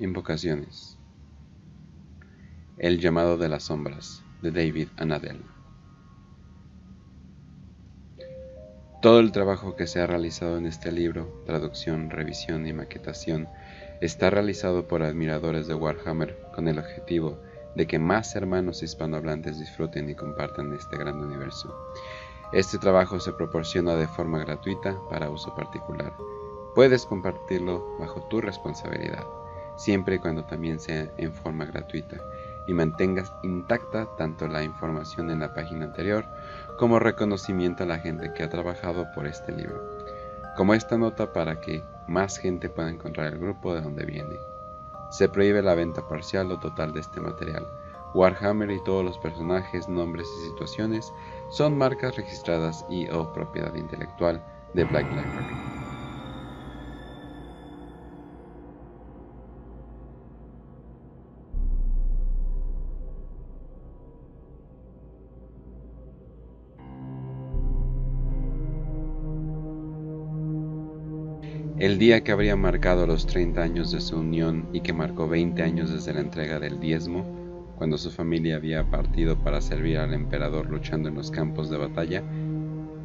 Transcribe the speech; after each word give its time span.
Invocaciones. 0.00 0.96
El 2.76 3.00
llamado 3.00 3.36
de 3.36 3.48
las 3.48 3.64
sombras 3.64 4.22
de 4.42 4.52
David 4.52 4.86
Anadel. 4.96 5.42
Todo 9.02 9.18
el 9.18 9.32
trabajo 9.32 9.74
que 9.74 9.88
se 9.88 10.00
ha 10.00 10.06
realizado 10.06 10.56
en 10.56 10.66
este 10.66 10.92
libro, 10.92 11.42
traducción, 11.46 12.10
revisión 12.10 12.68
y 12.68 12.72
maquetación, 12.72 13.48
está 14.00 14.30
realizado 14.30 14.86
por 14.86 15.02
admiradores 15.02 15.66
de 15.66 15.74
Warhammer 15.74 16.38
con 16.54 16.68
el 16.68 16.78
objetivo 16.78 17.40
de 17.74 17.88
que 17.88 17.98
más 17.98 18.36
hermanos 18.36 18.84
hispanohablantes 18.84 19.58
disfruten 19.58 20.08
y 20.08 20.14
compartan 20.14 20.72
este 20.74 20.96
gran 20.96 21.18
universo. 21.20 21.74
Este 22.52 22.78
trabajo 22.78 23.18
se 23.18 23.32
proporciona 23.32 23.96
de 23.96 24.06
forma 24.06 24.38
gratuita 24.38 24.96
para 25.10 25.28
uso 25.28 25.56
particular. 25.56 26.16
Puedes 26.76 27.04
compartirlo 27.04 27.96
bajo 27.98 28.22
tu 28.28 28.40
responsabilidad 28.40 29.26
siempre 29.78 30.16
y 30.16 30.18
cuando 30.18 30.44
también 30.44 30.78
sea 30.78 31.10
en 31.16 31.32
forma 31.32 31.64
gratuita 31.64 32.18
y 32.66 32.74
mantengas 32.74 33.32
intacta 33.42 34.06
tanto 34.16 34.46
la 34.46 34.62
información 34.62 35.30
en 35.30 35.40
la 35.40 35.54
página 35.54 35.86
anterior 35.86 36.26
como 36.78 36.98
reconocimiento 36.98 37.84
a 37.84 37.86
la 37.86 37.98
gente 37.98 38.32
que 38.34 38.42
ha 38.42 38.50
trabajado 38.50 39.06
por 39.14 39.26
este 39.26 39.52
libro, 39.52 39.82
como 40.56 40.74
esta 40.74 40.98
nota 40.98 41.32
para 41.32 41.60
que 41.60 41.82
más 42.06 42.38
gente 42.38 42.68
pueda 42.68 42.90
encontrar 42.90 43.32
el 43.32 43.38
grupo 43.38 43.74
de 43.74 43.80
donde 43.80 44.04
viene. 44.04 44.38
Se 45.10 45.28
prohíbe 45.28 45.62
la 45.62 45.74
venta 45.74 46.06
parcial 46.06 46.52
o 46.52 46.58
total 46.58 46.92
de 46.92 47.00
este 47.00 47.20
material. 47.20 47.66
Warhammer 48.14 48.70
y 48.70 48.82
todos 48.84 49.04
los 49.04 49.18
personajes, 49.18 49.88
nombres 49.88 50.26
y 50.38 50.48
situaciones 50.50 51.10
son 51.50 51.76
marcas 51.76 52.16
registradas 52.16 52.84
y 52.90 53.08
o 53.08 53.32
propiedad 53.32 53.74
intelectual 53.74 54.44
de 54.74 54.84
Black 54.84 55.06
Library. 55.10 55.87
El 71.78 71.96
día 71.96 72.24
que 72.24 72.32
habría 72.32 72.56
marcado 72.56 73.06
los 73.06 73.24
30 73.26 73.62
años 73.62 73.92
de 73.92 74.00
su 74.00 74.18
unión 74.18 74.68
y 74.72 74.80
que 74.80 74.92
marcó 74.92 75.28
20 75.28 75.62
años 75.62 75.92
desde 75.92 76.12
la 76.12 76.18
entrega 76.18 76.58
del 76.58 76.80
diezmo, 76.80 77.24
cuando 77.76 77.96
su 77.98 78.10
familia 78.10 78.56
había 78.56 78.90
partido 78.90 79.38
para 79.38 79.60
servir 79.60 79.98
al 79.98 80.12
emperador 80.12 80.68
luchando 80.68 81.08
en 81.08 81.14
los 81.14 81.30
campos 81.30 81.70
de 81.70 81.76
batalla, 81.76 82.24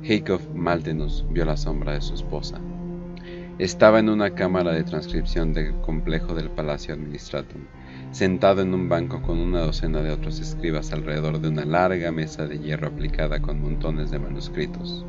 Heikov 0.02 0.56
Maltenus 0.56 1.24
vio 1.30 1.46
la 1.46 1.56
sombra 1.56 1.94
de 1.94 2.02
su 2.02 2.16
esposa. 2.16 2.60
Estaba 3.60 4.00
en 4.00 4.10
una 4.10 4.34
cámara 4.34 4.72
de 4.72 4.84
transcripción 4.84 5.54
del 5.54 5.76
complejo 5.82 6.34
del 6.34 6.50
Palacio 6.50 6.96
Administratum, 6.96 7.62
sentado 8.10 8.64
en 8.64 8.74
un 8.74 8.90
banco 8.90 9.22
con 9.22 9.38
una 9.38 9.60
docena 9.60 10.02
de 10.02 10.10
otros 10.10 10.40
escribas 10.40 10.92
alrededor 10.92 11.40
de 11.40 11.50
una 11.50 11.64
larga 11.64 12.12
mesa 12.12 12.48
de 12.48 12.58
hierro 12.58 12.88
aplicada 12.88 13.40
con 13.40 13.62
montones 13.62 14.10
de 14.10 14.18
manuscritos. 14.18 15.06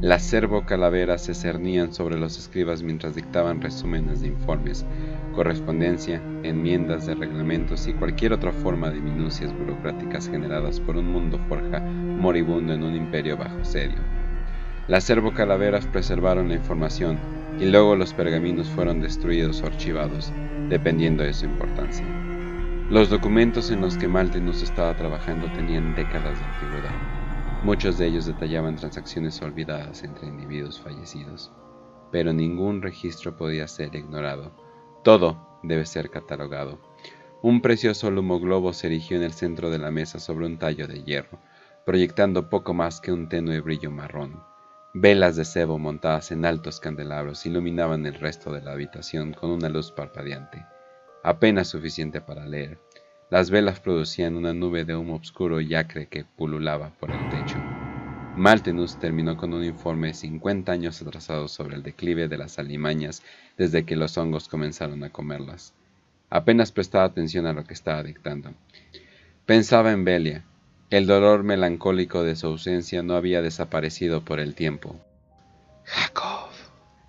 Las 0.00 0.22
servo 0.22 0.64
calaveras 0.64 1.24
se 1.24 1.34
cernían 1.34 1.92
sobre 1.92 2.20
los 2.20 2.38
escribas 2.38 2.84
mientras 2.84 3.16
dictaban 3.16 3.60
resúmenes 3.60 4.20
de 4.20 4.28
informes, 4.28 4.86
correspondencia, 5.34 6.22
enmiendas 6.44 7.04
de 7.06 7.16
reglamentos 7.16 7.88
y 7.88 7.94
cualquier 7.94 8.32
otra 8.32 8.52
forma 8.52 8.90
de 8.90 9.00
minucias 9.00 9.52
burocráticas 9.52 10.28
generadas 10.28 10.78
por 10.78 10.96
un 10.96 11.10
mundo 11.10 11.40
forja 11.48 11.80
moribundo 11.80 12.74
en 12.74 12.84
un 12.84 12.94
imperio 12.94 13.36
bajo 13.36 13.64
sedio. 13.64 13.98
Las 14.86 15.02
servo 15.02 15.34
calaveras 15.34 15.84
preservaron 15.86 16.48
la 16.48 16.54
información 16.54 17.18
y 17.58 17.64
luego 17.64 17.96
los 17.96 18.14
pergaminos 18.14 18.68
fueron 18.68 19.00
destruidos 19.00 19.62
o 19.62 19.66
archivados, 19.66 20.32
dependiendo 20.68 21.24
de 21.24 21.34
su 21.34 21.46
importancia. 21.46 22.06
Los 22.88 23.10
documentos 23.10 23.72
en 23.72 23.80
los 23.80 23.98
que 23.98 24.06
Maltenus 24.06 24.62
estaba 24.62 24.94
trabajando 24.94 25.50
tenían 25.54 25.96
décadas 25.96 26.38
de 26.38 26.44
antigüedad. 26.44 27.17
Muchos 27.62 27.98
de 27.98 28.06
ellos 28.06 28.24
detallaban 28.24 28.76
transacciones 28.76 29.42
olvidadas 29.42 30.04
entre 30.04 30.28
individuos 30.28 30.80
fallecidos, 30.80 31.50
pero 32.12 32.32
ningún 32.32 32.82
registro 32.82 33.36
podía 33.36 33.66
ser 33.66 33.96
ignorado. 33.96 34.52
Todo 35.02 35.58
debe 35.64 35.84
ser 35.84 36.08
catalogado. 36.08 36.78
Un 37.42 37.60
precioso 37.60 38.10
globo 38.12 38.72
se 38.72 38.86
erigió 38.86 39.16
en 39.16 39.24
el 39.24 39.32
centro 39.32 39.70
de 39.70 39.78
la 39.78 39.90
mesa 39.90 40.20
sobre 40.20 40.46
un 40.46 40.58
tallo 40.58 40.86
de 40.86 41.02
hierro, 41.02 41.40
proyectando 41.84 42.48
poco 42.48 42.74
más 42.74 43.00
que 43.00 43.10
un 43.10 43.28
tenue 43.28 43.60
brillo 43.60 43.90
marrón. 43.90 44.40
Velas 44.94 45.34
de 45.34 45.44
cebo 45.44 45.80
montadas 45.80 46.30
en 46.30 46.44
altos 46.44 46.78
candelabros 46.78 47.44
iluminaban 47.44 48.06
el 48.06 48.14
resto 48.14 48.52
de 48.52 48.62
la 48.62 48.72
habitación 48.72 49.32
con 49.32 49.50
una 49.50 49.68
luz 49.68 49.90
parpadeante, 49.90 50.64
apenas 51.24 51.68
suficiente 51.68 52.20
para 52.20 52.46
leer. 52.46 52.78
Las 53.30 53.50
velas 53.50 53.78
producían 53.80 54.36
una 54.36 54.54
nube 54.54 54.86
de 54.86 54.96
humo 54.96 55.16
oscuro 55.16 55.60
y 55.60 55.74
acre 55.74 56.06
que 56.06 56.24
pululaba 56.24 56.92
por 56.98 57.10
el 57.10 57.28
techo. 57.28 57.58
Maltenus 58.36 58.98
terminó 58.98 59.36
con 59.36 59.52
un 59.52 59.64
informe 59.64 60.14
50 60.14 60.72
años 60.72 61.02
atrasado 61.02 61.46
sobre 61.48 61.76
el 61.76 61.82
declive 61.82 62.28
de 62.28 62.38
las 62.38 62.58
alimañas 62.58 63.22
desde 63.58 63.84
que 63.84 63.96
los 63.96 64.16
hongos 64.16 64.48
comenzaron 64.48 65.04
a 65.04 65.10
comerlas. 65.10 65.74
Apenas 66.30 66.72
prestaba 66.72 67.04
atención 67.04 67.46
a 67.46 67.52
lo 67.52 67.64
que 67.64 67.74
estaba 67.74 68.02
dictando. 68.02 68.54
Pensaba 69.44 69.92
en 69.92 70.04
Belia. 70.04 70.44
El 70.88 71.06
dolor 71.06 71.42
melancólico 71.42 72.22
de 72.22 72.34
su 72.34 72.46
ausencia 72.46 73.02
no 73.02 73.14
había 73.14 73.42
desaparecido 73.42 74.24
por 74.24 74.40
el 74.40 74.54
tiempo. 74.54 74.96
Jacob. 75.84 76.48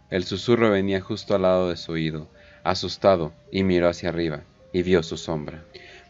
El 0.09 0.25
susurro 0.25 0.71
venía 0.71 0.99
justo 0.99 1.35
al 1.35 1.43
lado 1.43 1.69
de 1.69 1.77
su 1.77 1.93
oído, 1.93 2.27
asustado, 2.63 3.31
y 3.51 3.63
miró 3.63 3.87
hacia 3.87 4.09
arriba, 4.09 4.41
y 4.73 4.83
vio 4.83 5.01
su 5.03 5.15
sombra. 5.15 5.63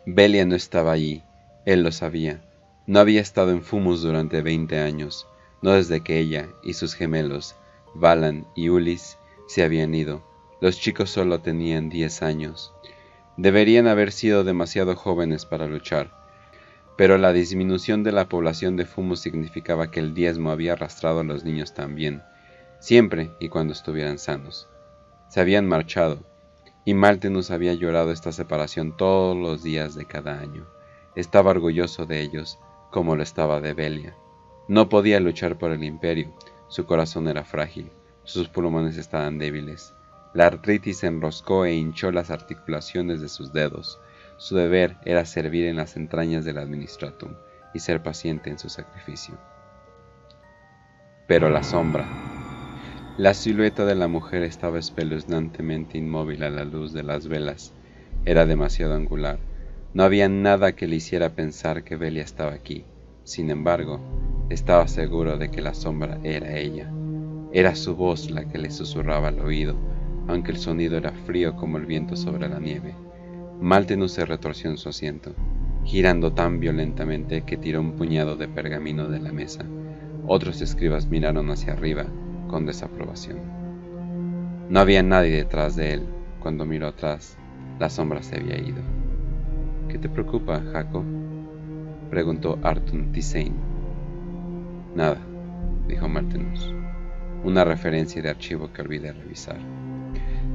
Belia 0.06 0.46
no 0.46 0.56
estaba 0.56 0.92
allí, 0.92 1.24
él 1.66 1.84
lo 1.84 1.92
sabía. 1.92 2.42
No 2.88 3.00
había 3.00 3.22
estado 3.22 3.52
en 3.52 3.62
Fumus 3.62 4.02
durante 4.02 4.42
veinte 4.42 4.80
años, 4.80 5.28
no 5.62 5.74
desde 5.74 6.02
que 6.02 6.20
ella 6.20 6.50
y 6.64 6.74
sus 6.74 6.96
gemelos, 6.96 7.56
Valan 7.94 8.48
y 8.56 8.70
Ulis, 8.70 9.18
se 9.48 9.64
habían 9.64 9.94
ido. 9.94 10.24
Los 10.62 10.80
chicos 10.80 11.10
solo 11.10 11.42
tenían 11.42 11.90
diez 11.90 12.22
años. 12.22 12.74
Deberían 13.38 13.88
haber 13.88 14.12
sido 14.12 14.44
demasiado 14.44 14.96
jóvenes 14.96 15.46
para 15.46 15.68
luchar, 15.68 16.12
pero 16.98 17.18
la 17.18 17.32
disminución 17.32 18.04
de 18.04 18.12
la 18.12 18.28
población 18.28 18.76
de 18.76 18.86
Fumus 18.86 19.22
significaba 19.22 19.92
que 19.92 20.00
el 20.00 20.14
diezmo 20.14 20.52
había 20.52 20.74
arrastrado 20.74 21.22
a 21.22 21.24
los 21.24 21.44
niños 21.46 21.74
también, 21.74 22.24
siempre 22.80 23.32
y 23.40 23.50
cuando 23.50 23.74
estuvieran 23.74 24.18
sanos. 24.18 24.68
Se 25.30 25.40
habían 25.40 25.68
marchado, 25.68 26.26
y 26.90 26.96
Maltenus 26.96 27.52
había 27.52 27.76
llorado 27.76 28.12
esta 28.12 28.32
separación 28.32 28.98
todos 28.98 29.38
los 29.38 29.62
días 29.62 29.94
de 29.94 30.06
cada 30.06 30.40
año. 30.40 30.66
Estaba 31.16 31.52
orgulloso 31.52 32.08
de 32.08 32.20
ellos, 32.20 32.58
como 32.90 33.16
lo 33.16 33.22
estaba 33.22 33.62
de 33.62 33.76
Belia. 33.76 34.16
No 34.68 34.90
podía 34.90 35.20
luchar 35.20 35.60
por 35.60 35.70
el 35.70 35.84
imperio, 35.84 36.34
su 36.68 36.88
corazón 36.88 37.28
era 37.28 37.46
frágil, 37.46 37.92
sus 38.24 38.50
pulmones 38.50 38.98
estaban 38.98 39.38
débiles. 39.38 39.94
La 40.34 40.48
artritis 40.48 41.04
enroscó 41.04 41.66
e 41.66 41.76
hinchó 41.76 42.12
las 42.12 42.32
articulaciones 42.32 43.22
de 43.22 43.30
sus 43.30 43.54
dedos. 43.54 44.00
Su 44.38 44.56
deber 44.56 44.98
era 45.06 45.26
servir 45.26 45.68
en 45.68 45.76
las 45.76 45.96
entrañas 45.96 46.44
del 46.44 46.58
administratum 46.58 47.36
y 47.72 47.82
ser 47.82 48.02
paciente 48.02 48.50
en 48.50 48.58
su 48.58 48.68
sacrificio. 48.68 49.38
Pero 51.28 51.52
la 51.52 51.62
sombra, 51.62 52.08
la 53.20 53.34
silueta 53.34 53.84
de 53.84 53.96
la 53.96 54.08
mujer 54.08 54.44
estaba 54.44 54.80
espeluznantemente 54.80 55.98
inmóvil 55.98 56.42
a 56.42 56.50
la 56.50 56.64
luz 56.64 56.94
de 56.94 57.04
las 57.04 57.28
velas. 57.28 57.74
Era 58.24 58.46
demasiado 58.46 58.94
angular. 58.94 59.40
No 59.94 60.04
había 60.04 60.30
nada 60.30 60.72
que 60.72 60.88
le 60.88 60.96
hiciera 60.96 61.36
pensar 61.36 61.84
que 61.84 61.98
Belia 61.98 62.24
estaba 62.24 62.54
aquí. 62.54 62.86
Sin 63.26 63.50
embargo, 63.50 64.00
estaba 64.50 64.88
seguro 64.88 65.38
de 65.38 65.52
que 65.52 65.62
la 65.62 65.74
sombra 65.74 66.18
era 66.24 66.56
ella. 66.56 66.90
Era 67.52 67.76
su 67.76 67.94
voz 67.94 68.32
la 68.32 68.48
que 68.48 68.58
le 68.58 68.72
susurraba 68.72 69.28
al 69.28 69.42
oído, 69.42 69.76
aunque 70.30 70.52
el 70.52 70.58
sonido 70.58 70.96
era 70.96 71.12
frío 71.12 71.58
como 71.58 71.78
el 71.78 71.88
viento 71.88 72.16
sobre 72.16 72.48
la 72.48 72.60
nieve. 72.60 72.96
Maltenus 73.60 74.14
se 74.14 74.24
retorció 74.24 74.70
en 74.70 74.78
su 74.78 74.88
asiento, 74.88 75.34
girando 75.84 76.32
tan 76.32 76.62
violentamente 76.62 77.42
que 77.42 77.58
tiró 77.58 77.82
un 77.82 77.98
puñado 77.98 78.38
de 78.38 78.48
pergamino 78.48 79.10
de 79.10 79.20
la 79.20 79.34
mesa. 79.34 79.66
Otros 80.26 80.62
escribas 80.62 81.08
miraron 81.08 81.52
hacia 81.52 81.74
arriba 81.74 82.06
con 82.50 82.66
desaprobación. 82.66 83.40
No 84.70 84.82
había 84.82 85.02
nadie 85.02 85.38
detrás 85.38 85.78
de 85.78 85.94
él. 85.94 86.04
Cuando 86.42 86.66
miró 86.66 86.88
atrás, 86.88 87.38
la 87.80 87.90
sombra 87.90 88.22
se 88.22 88.36
había 88.36 88.58
ido. 88.58 88.82
¿Qué 89.88 89.98
te 89.98 90.10
preocupa, 90.10 90.62
Jaco? 90.74 91.04
preguntó 92.10 92.60
Artun 92.64 93.12
Tisane. 93.12 93.54
Nada, 94.96 95.18
dijo 95.88 96.08
Martinus. 96.08 96.74
Una 97.44 97.64
referencia 97.64 98.22
de 98.22 98.30
archivo 98.30 98.72
que 98.74 98.82
olvidé 98.82 99.14
revisar. 99.14 99.60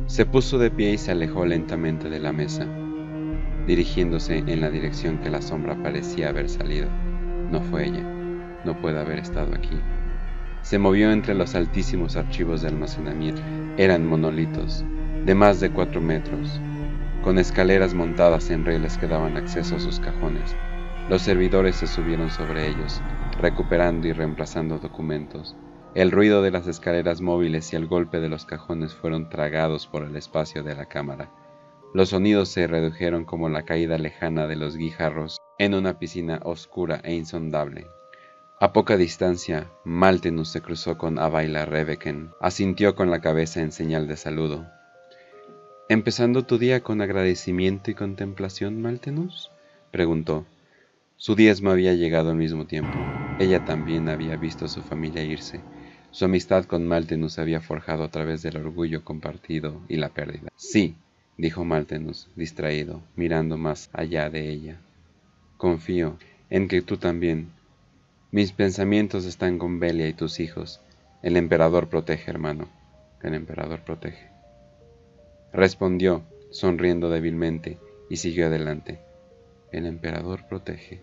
Se 0.07 0.27
puso 0.27 0.59
de 0.59 0.71
pie 0.71 0.93
y 0.93 0.99
se 0.99 1.13
alejó 1.13 1.47
lentamente 1.47 2.11
de 2.11 2.21
la 2.21 2.33
mesa, 2.33 2.67
dirigiéndose 3.67 4.39
en 4.39 4.61
la 4.61 4.71
dirección 4.71 5.19
que 5.19 5.31
la 5.31 5.41
sombra 5.41 5.83
parecía 5.83 6.29
haber 6.29 6.49
salido. 6.49 6.89
No 7.51 7.63
fue 7.63 7.87
ella. 7.87 8.03
No 8.65 8.81
puede 8.81 9.01
haber 9.01 9.19
estado 9.19 9.55
aquí. 9.55 9.79
Se 10.65 10.79
movió 10.79 11.13
entre 11.13 11.35
los 11.35 11.55
altísimos 11.55 12.17
archivos 12.17 12.63
de 12.63 12.69
almacenamiento. 12.69 13.43
Eran 13.77 14.07
monolitos. 14.07 14.83
de 15.27 15.35
más 15.35 15.61
de 15.61 15.71
cuatro 15.71 16.01
metros, 16.01 16.59
con 17.23 17.39
escaleras 17.39 17.93
montadas 17.93 18.51
en 18.51 18.65
rieles 18.65 18.97
que 18.97 19.07
daban 19.07 19.37
acceso 19.37 19.77
a 19.77 19.81
sus 19.81 20.01
cajones. 20.01 20.57
Los 21.11 21.21
servidores 21.21 21.77
se 21.77 21.87
subieron 21.87 22.31
sobre 22.31 22.69
ellos, 22.69 23.03
recuperando 23.41 24.07
y 24.07 24.13
reemplazando 24.13 24.79
documentos. 24.79 25.55
El 25.95 26.11
ruido 26.11 26.41
de 26.41 26.51
las 26.51 26.67
escaleras 26.67 27.21
móviles 27.21 27.71
y 27.73 27.77
el 27.77 27.87
golpe 27.87 28.21
de 28.21 28.31
los 28.31 28.47
cajones 28.47 28.95
fueron 28.95 29.29
tragados 29.29 29.87
por 29.87 30.03
el 30.03 30.17
espacio 30.17 30.63
de 30.63 30.75
la 30.75 30.87
cámara. 30.87 31.31
Los 31.93 32.09
sonidos 32.11 32.49
se 32.49 32.67
redujeron 32.67 33.27
como 33.27 33.51
la 33.51 33.67
caída 33.67 33.99
lejana 33.99 34.47
de 34.47 34.57
los 34.57 34.77
guijarros 34.79 35.39
en 35.59 35.75
una 35.75 35.99
piscina 35.99 36.41
oscura 36.43 37.01
e 37.05 37.15
insondable. 37.15 37.87
A 38.65 38.73
poca 38.73 38.97
distancia, 38.97 39.71
Maltenus 39.85 40.49
se 40.49 40.63
cruzó 40.63 40.97
con 40.97 41.19
Abaila 41.19 41.67
Rebeken. 41.67 42.31
Asintió 42.41 42.95
con 42.95 43.11
la 43.11 43.21
cabeza 43.21 43.61
en 43.61 43.73
señal 43.73 44.09
de 44.09 44.17
saludo. 44.17 44.67
¿Empezando 45.91 46.47
tu 46.47 46.57
día 46.57 46.81
con 46.81 47.03
agradecimiento 47.03 47.91
y 47.91 47.95
contemplación, 47.95 48.81
Maltenus? 48.81 49.51
preguntó. 49.91 50.47
Su 51.19 51.35
diezmo 51.35 51.73
había 51.73 51.93
llegado 51.93 52.31
al 52.31 52.37
mismo 52.37 52.65
tiempo. 52.65 52.97
Ella 53.39 53.63
también 53.67 54.09
había 54.09 54.39
visto 54.39 54.65
a 54.65 54.69
su 54.69 54.81
familia 54.81 55.23
irse. 55.23 55.61
Su 56.11 56.25
amistad 56.25 56.65
con 56.65 56.89
Maltenus 56.89 57.39
había 57.39 57.61
forjado 57.61 58.03
a 58.03 58.11
través 58.11 58.41
del 58.41 58.57
orgullo 58.57 59.05
compartido 59.05 59.79
y 59.91 59.97
la 59.97 60.09
pérdida. 60.09 60.49
Sí, 60.57 60.95
dijo 61.37 61.67
Maltenus, 61.67 62.31
distraído, 62.35 63.03
mirando 63.15 63.59
más 63.59 63.91
allá 63.93 64.31
de 64.31 64.49
ella. 64.49 64.81
Confío 65.59 66.17
en 66.49 66.67
que 66.67 66.81
tú 66.81 66.97
también. 66.97 67.51
Mis 68.35 68.51
pensamientos 68.51 69.27
están 69.27 69.61
con 69.61 69.79
Belia 69.79 70.09
y 70.09 70.13
tus 70.13 70.41
hijos. 70.41 70.81
El 71.23 71.37
emperador 71.37 71.89
protege, 71.89 72.29
hermano. 72.29 72.69
El 73.23 73.33
emperador 73.35 73.85
protege. 73.85 74.29
Respondió, 75.53 76.23
sonriendo 76.51 77.11
débilmente, 77.11 77.79
y 78.11 78.17
siguió 78.17 78.49
adelante. 78.49 78.99
El 79.71 79.87
emperador 79.87 80.49
protege. 80.49 81.01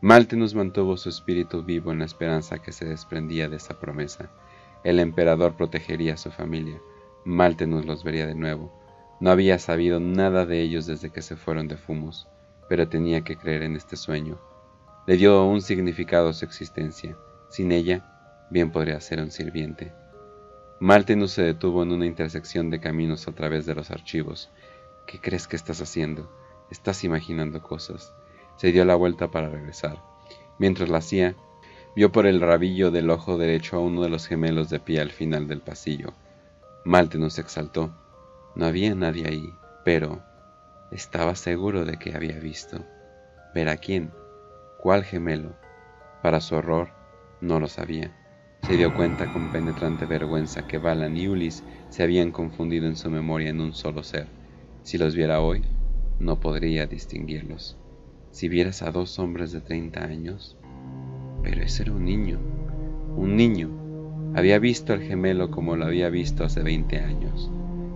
Maltenus 0.00 0.56
mantuvo 0.56 0.96
su 0.96 1.08
espíritu 1.08 1.62
vivo 1.62 1.92
en 1.92 2.00
la 2.00 2.04
esperanza 2.04 2.58
que 2.58 2.72
se 2.72 2.84
desprendía 2.84 3.48
de 3.48 3.58
esa 3.58 3.78
promesa. 3.78 4.32
El 4.82 4.98
emperador 4.98 5.56
protegería 5.56 6.14
a 6.14 6.16
su 6.16 6.32
familia. 6.32 6.80
Maltenus 7.24 7.86
los 7.86 8.02
vería 8.02 8.26
de 8.26 8.34
nuevo 8.34 8.72
no 9.20 9.30
había 9.30 9.58
sabido 9.58 9.98
nada 9.98 10.44
de 10.44 10.60
ellos 10.60 10.86
desde 10.86 11.10
que 11.10 11.22
se 11.22 11.36
fueron 11.36 11.68
de 11.68 11.76
Fumus, 11.76 12.26
pero 12.68 12.88
tenía 12.88 13.22
que 13.22 13.36
creer 13.36 13.62
en 13.62 13.76
este 13.76 13.96
sueño. 13.96 14.38
Le 15.06 15.16
dio 15.16 15.44
un 15.44 15.62
significado 15.62 16.30
a 16.30 16.32
su 16.32 16.44
existencia. 16.44 17.16
Sin 17.48 17.70
ella, 17.70 18.46
bien 18.50 18.72
podría 18.72 19.00
ser 19.00 19.20
un 19.20 19.30
sirviente. 19.30 19.92
Maltenus 20.80 21.30
se 21.30 21.42
detuvo 21.42 21.84
en 21.84 21.92
una 21.92 22.06
intersección 22.06 22.70
de 22.70 22.80
caminos 22.80 23.28
a 23.28 23.32
través 23.32 23.66
de 23.66 23.76
los 23.76 23.92
archivos. 23.92 24.50
¿Qué 25.06 25.20
crees 25.20 25.46
que 25.46 25.54
estás 25.54 25.80
haciendo? 25.80 26.28
Estás 26.72 27.04
imaginando 27.04 27.62
cosas. 27.62 28.12
Se 28.56 28.72
dio 28.72 28.84
la 28.84 28.96
vuelta 28.96 29.30
para 29.30 29.48
regresar. 29.48 30.02
Mientras 30.58 30.88
la 30.88 30.98
hacía, 30.98 31.36
vio 31.94 32.10
por 32.10 32.26
el 32.26 32.40
rabillo 32.40 32.90
del 32.90 33.08
ojo 33.10 33.38
derecho 33.38 33.76
a 33.76 33.80
uno 33.80 34.02
de 34.02 34.08
los 34.08 34.26
gemelos 34.26 34.70
de 34.70 34.80
pie 34.80 35.00
al 35.00 35.12
final 35.12 35.46
del 35.46 35.60
pasillo. 35.60 36.14
Maltenus 36.84 37.34
se 37.34 37.42
exaltó. 37.42 37.94
No 38.56 38.66
había 38.66 38.92
nadie 38.96 39.28
ahí, 39.28 39.54
pero 39.84 40.20
estaba 40.90 41.36
seguro 41.36 41.84
de 41.84 41.96
que 41.96 42.12
había 42.16 42.40
visto. 42.40 42.84
¿Ver 43.54 43.68
a 43.68 43.76
quién? 43.76 44.10
¿Cuál 44.86 45.02
gemelo? 45.02 45.56
Para 46.22 46.40
su 46.40 46.54
horror, 46.54 46.90
no 47.40 47.58
lo 47.58 47.66
sabía. 47.66 48.12
Se 48.62 48.76
dio 48.76 48.94
cuenta 48.94 49.32
con 49.32 49.50
penetrante 49.50 50.06
vergüenza 50.06 50.68
que 50.68 50.78
Balan 50.78 51.16
y 51.16 51.26
Ulis 51.26 51.64
se 51.88 52.04
habían 52.04 52.30
confundido 52.30 52.86
en 52.86 52.94
su 52.94 53.10
memoria 53.10 53.50
en 53.50 53.60
un 53.60 53.72
solo 53.72 54.04
ser. 54.04 54.28
Si 54.84 54.96
los 54.96 55.16
viera 55.16 55.40
hoy, 55.40 55.64
no 56.20 56.38
podría 56.38 56.86
distinguirlos. 56.86 57.76
Si 58.30 58.48
vieras 58.48 58.82
a 58.82 58.92
dos 58.92 59.18
hombres 59.18 59.50
de 59.50 59.60
30 59.60 60.04
años, 60.04 60.56
pero 61.42 61.64
ese 61.64 61.82
era 61.82 61.92
un 61.92 62.04
niño, 62.04 62.38
un 63.16 63.34
niño. 63.34 63.70
Había 64.36 64.60
visto 64.60 64.92
al 64.92 65.02
gemelo 65.02 65.50
como 65.50 65.74
lo 65.74 65.86
había 65.86 66.10
visto 66.10 66.44
hace 66.44 66.62
20 66.62 67.00
años. 67.00 67.50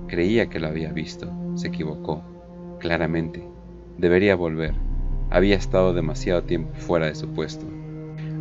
Creía 0.08 0.50
que 0.50 0.58
lo 0.58 0.66
había 0.66 0.92
visto. 0.92 1.32
Se 1.54 1.68
equivocó. 1.68 2.24
Claramente. 2.80 3.46
Debería 3.96 4.34
volver. 4.34 4.89
Había 5.30 5.56
estado 5.56 5.94
demasiado 5.94 6.42
tiempo 6.42 6.74
fuera 6.74 7.06
de 7.06 7.14
su 7.14 7.28
puesto. 7.28 7.64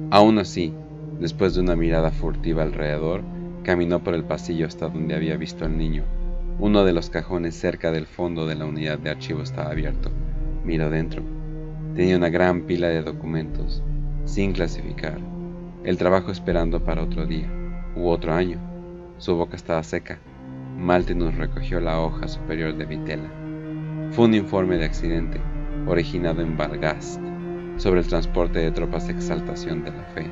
Aún 0.09 0.39
así, 0.39 0.73
después 1.19 1.53
de 1.53 1.61
una 1.61 1.75
mirada 1.75 2.11
furtiva 2.11 2.63
alrededor, 2.63 3.21
caminó 3.63 4.03
por 4.03 4.15
el 4.15 4.23
pasillo 4.23 4.65
hasta 4.65 4.89
donde 4.89 5.15
había 5.15 5.37
visto 5.37 5.65
al 5.65 5.77
niño. 5.77 6.03
Uno 6.57 6.83
de 6.83 6.93
los 6.93 7.09
cajones 7.09 7.55
cerca 7.55 7.91
del 7.91 8.07
fondo 8.07 8.47
de 8.47 8.55
la 8.55 8.65
unidad 8.65 8.97
de 8.97 9.11
archivo 9.11 9.43
estaba 9.43 9.69
abierto. 9.69 10.09
Miró 10.65 10.89
dentro. 10.89 11.21
Tenía 11.95 12.17
una 12.17 12.29
gran 12.29 12.61
pila 12.61 12.87
de 12.87 13.03
documentos, 13.03 13.83
sin 14.25 14.51
clasificar. 14.51 15.19
El 15.83 15.97
trabajo 15.97 16.31
esperando 16.31 16.83
para 16.83 17.03
otro 17.03 17.25
día, 17.25 17.49
u 17.95 18.07
otro 18.09 18.33
año. 18.33 18.59
Su 19.17 19.35
boca 19.35 19.55
estaba 19.55 19.83
seca, 19.83 20.19
Maltenus 20.79 21.35
recogió 21.35 21.81
la 21.81 21.99
hoja 21.99 22.27
superior 22.27 22.75
de 22.75 22.85
Vitela. 22.85 23.29
Fue 24.11 24.25
un 24.25 24.33
informe 24.33 24.77
de 24.77 24.85
accidente, 24.85 25.41
originado 25.89 26.41
en 26.41 26.55
Valgast, 26.55 27.19
sobre 27.77 27.99
el 27.99 28.07
transporte 28.07 28.59
de 28.59 28.71
tropas 28.71 29.07
de 29.07 29.13
exaltación 29.13 29.83
de 29.83 29.91
la 29.91 30.03
fe. 30.13 30.31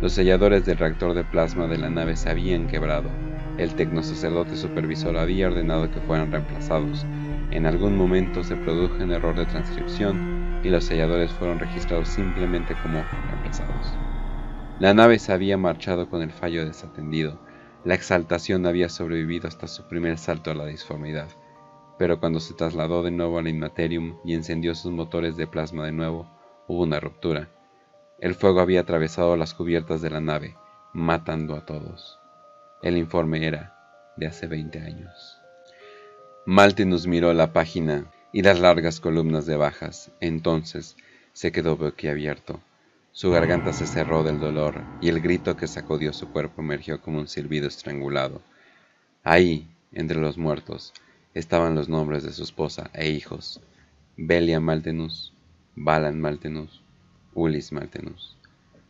Los 0.00 0.12
selladores 0.12 0.64
del 0.64 0.78
reactor 0.78 1.14
de 1.14 1.24
plasma 1.24 1.66
de 1.66 1.78
la 1.78 1.90
nave 1.90 2.16
se 2.16 2.30
habían 2.30 2.66
quebrado. 2.66 3.10
El 3.58 3.74
tecnosacerdote 3.74 4.56
supervisor 4.56 5.16
había 5.16 5.48
ordenado 5.48 5.90
que 5.90 6.00
fueran 6.00 6.32
reemplazados. 6.32 7.04
En 7.50 7.66
algún 7.66 7.96
momento 7.96 8.42
se 8.42 8.56
produjo 8.56 9.02
un 9.02 9.12
error 9.12 9.36
de 9.36 9.46
transcripción 9.46 10.60
y 10.62 10.70
los 10.70 10.84
selladores 10.84 11.30
fueron 11.32 11.58
registrados 11.58 12.08
simplemente 12.08 12.74
como 12.82 13.04
reemplazados. 13.30 13.92
La 14.80 14.94
nave 14.94 15.18
se 15.18 15.32
había 15.32 15.56
marchado 15.56 16.08
con 16.08 16.22
el 16.22 16.30
fallo 16.30 16.64
desatendido 16.64 17.38
la 17.84 17.94
exaltación 17.94 18.64
había 18.64 18.88
sobrevivido 18.88 19.46
hasta 19.46 19.68
su 19.68 19.86
primer 19.86 20.16
salto 20.16 20.50
a 20.50 20.54
la 20.54 20.64
disformidad, 20.64 21.28
pero 21.98 22.20
cuando 22.20 22.40
se 22.40 22.54
trasladó 22.54 23.02
de 23.02 23.10
nuevo 23.10 23.38
al 23.38 23.48
Inmaterium 23.48 24.18
y 24.24 24.34
encendió 24.34 24.74
sus 24.74 24.92
motores 24.92 25.36
de 25.36 25.46
plasma 25.46 25.86
de 25.86 25.92
nuevo, 25.92 26.28
hubo 26.66 26.82
una 26.82 27.00
ruptura. 27.00 27.48
El 28.20 28.34
fuego 28.34 28.60
había 28.60 28.80
atravesado 28.80 29.36
las 29.36 29.54
cubiertas 29.54 30.00
de 30.02 30.10
la 30.10 30.20
nave, 30.20 30.56
matando 30.92 31.56
a 31.56 31.66
todos. 31.66 32.18
El 32.82 32.96
informe 32.96 33.46
era 33.46 33.74
de 34.16 34.26
hace 34.26 34.46
20 34.46 34.80
años. 34.80 35.38
Maltinus 36.46 37.06
miró 37.06 37.32
la 37.32 37.52
página 37.52 38.06
y 38.32 38.42
las 38.42 38.60
largas 38.60 39.00
columnas 39.00 39.46
de 39.46 39.56
bajas. 39.56 40.10
Entonces 40.20 40.96
se 41.32 41.52
quedó 41.52 41.76
boquiabierto. 41.76 42.60
Su 43.12 43.30
garganta 43.30 43.72
se 43.72 43.86
cerró 43.86 44.24
del 44.24 44.40
dolor 44.40 44.82
y 45.00 45.08
el 45.08 45.20
grito 45.20 45.56
que 45.56 45.66
sacudió 45.66 46.12
su 46.12 46.30
cuerpo 46.30 46.60
emergió 46.60 47.00
como 47.00 47.18
un 47.18 47.28
silbido 47.28 47.68
estrangulado. 47.68 48.42
Ahí, 49.22 49.68
entre 49.92 50.18
los 50.20 50.36
muertos, 50.36 50.92
estaban 51.34 51.74
los 51.74 51.88
nombres 51.88 52.22
de 52.22 52.32
su 52.32 52.42
esposa 52.42 52.90
e 52.94 53.10
hijos: 53.10 53.60
Belia 54.16 54.60
Maltenus, 54.60 55.32
Balan 55.74 56.20
Maltenus, 56.20 56.82
Ulis 57.34 57.72
Maltenus. 57.72 58.36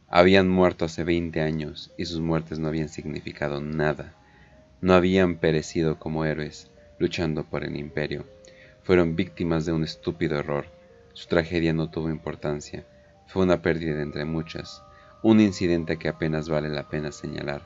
Habían 0.09 0.49
muerto 0.49 0.85
hace 0.85 1.03
veinte 1.03 1.41
años 1.41 1.91
y 1.99 2.05
sus 2.05 2.21
muertes 2.21 2.59
no 2.59 2.69
habían 2.69 2.89
significado 2.89 3.61
nada. 3.61 4.15
No 4.81 4.95
habían 4.95 5.37
perecido 5.37 5.99
como 5.99 6.25
héroes 6.25 6.71
luchando 6.99 7.45
por 7.45 7.65
el 7.65 7.77
imperio. 7.77 8.25
Fueron 8.85 9.17
víctimas 9.17 9.67
de 9.67 9.73
un 9.73 9.83
estúpido 9.83 10.39
error. 10.39 10.67
Su 11.15 11.27
tragedia 11.27 11.73
no 11.73 11.91
tuvo 11.91 12.11
importancia 12.11 12.85
fue 13.27 13.43
una 13.43 13.63
pérdida 13.63 14.01
entre 14.01 14.25
muchas, 14.25 14.83
un 15.23 15.41
incidente 15.41 15.97
que 15.99 16.09
apenas 16.09 16.49
vale 16.49 16.69
la 16.69 16.89
pena 16.89 17.11
señalar. 17.11 17.63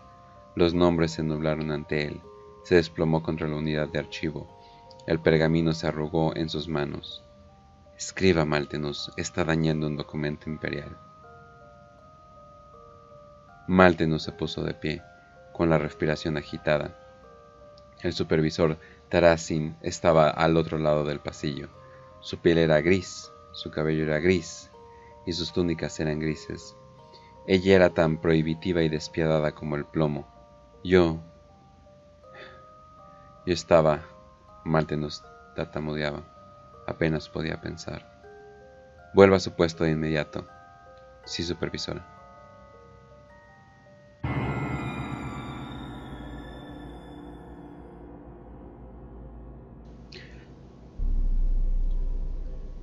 Los 0.55 0.73
nombres 0.73 1.13
se 1.13 1.23
nublaron 1.23 1.71
ante 1.71 2.05
él, 2.05 2.21
se 2.65 2.77
desplomó 2.77 3.23
contra 3.23 3.49
la 3.49 3.57
unidad 3.57 3.89
de 3.89 3.99
archivo. 3.99 4.49
El 5.09 5.21
pergamino 5.21 5.73
se 5.73 5.87
arrugó 5.87 6.37
en 6.37 6.51
sus 6.51 6.69
manos. 6.69 7.25
Escriba, 7.97 8.45
Maltenus, 8.45 9.11
está 9.17 9.43
dañando 9.43 9.87
un 9.87 9.97
documento 9.97 10.51
imperial. 10.51 10.99
Maltenus 13.67 14.25
se 14.25 14.33
puso 14.33 14.63
de 14.65 14.75
pie, 14.75 15.03
con 15.55 15.71
la 15.71 15.79
respiración 15.79 16.37
agitada. 16.37 16.95
El 18.03 18.13
supervisor 18.13 18.77
Tarasin 19.09 19.79
estaba 19.81 20.29
al 20.29 20.59
otro 20.59 20.77
lado 20.77 21.07
del 21.07 21.21
pasillo. 21.21 21.71
Su 22.21 22.37
piel 22.41 22.59
era 22.59 22.83
gris, 22.83 23.33
su 23.53 23.71
cabello 23.71 24.03
era 24.03 24.19
gris, 24.19 24.71
y 25.25 25.33
sus 25.33 25.55
túnicas 25.55 25.99
eran 26.01 26.21
grises. 26.21 26.77
Ella 27.47 27.77
era 27.77 27.89
tan 27.95 28.21
prohibitiva 28.21 28.83
y 28.83 28.91
despiadada 28.91 29.53
como 29.53 29.77
el 29.77 29.87
plomo. 29.87 30.29
Yo... 30.85 31.19
Yo 33.47 33.55
estaba... 33.55 34.18
Marte 34.65 34.97
nos. 34.97 35.25
Apenas 36.87 37.29
podía 37.29 37.61
pensar. 37.61 38.07
Vuelva 39.13 39.39
a 39.39 39.41
su 39.41 39.53
puesto 39.53 39.85
de 39.85 39.91
inmediato. 39.91 40.47
Sí, 41.25 41.43
supervisora. 41.43 42.07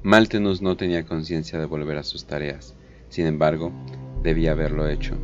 Maltenus 0.03 0.61
no 0.61 0.77
tenía 0.77 1.03
conciencia 1.03 1.57
de 1.57 1.65
volver 1.65 1.97
a 1.97 2.03
sus 2.03 2.25
tareas, 2.27 2.75
sin 3.09 3.25
embargo, 3.25 3.71
debía 4.21 4.51
haberlo 4.51 4.87
hecho. 4.87 5.17